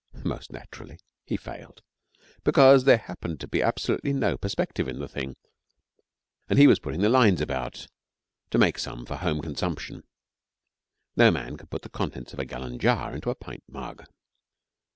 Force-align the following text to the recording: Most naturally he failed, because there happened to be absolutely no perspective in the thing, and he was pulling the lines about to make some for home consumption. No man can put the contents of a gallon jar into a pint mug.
Most 0.23 0.51
naturally 0.51 0.97
he 1.27 1.37
failed, 1.37 1.83
because 2.43 2.85
there 2.85 2.97
happened 2.97 3.39
to 3.39 3.47
be 3.47 3.61
absolutely 3.61 4.13
no 4.13 4.35
perspective 4.35 4.87
in 4.87 4.97
the 4.97 5.07
thing, 5.07 5.35
and 6.49 6.57
he 6.57 6.65
was 6.65 6.79
pulling 6.79 7.01
the 7.01 7.07
lines 7.07 7.39
about 7.39 7.85
to 8.49 8.57
make 8.57 8.79
some 8.79 9.05
for 9.05 9.17
home 9.17 9.43
consumption. 9.43 10.01
No 11.15 11.29
man 11.29 11.55
can 11.55 11.67
put 11.67 11.83
the 11.83 11.87
contents 11.89 12.33
of 12.33 12.39
a 12.39 12.45
gallon 12.45 12.79
jar 12.79 13.13
into 13.13 13.29
a 13.29 13.35
pint 13.35 13.61
mug. 13.67 14.03